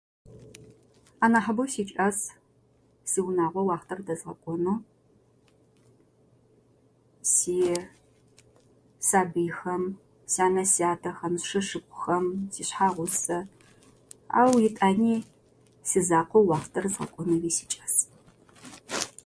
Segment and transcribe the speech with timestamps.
[1.25, 2.17] Анахьыбэу сикӏас
[3.09, 4.77] сиунагъо уахътэ дэзгъэкӏонэу.
[7.31, 7.57] Си
[9.07, 9.83] сабыйхэм,
[10.33, 13.37] сянэ-сятэхэм, сшы-шыпхъухэм, сишъхьагъусэ.
[14.39, 15.13] Ау етӏани
[15.89, 17.95] сизакъоу уахътэр згъэкӏонэуи сикӏас.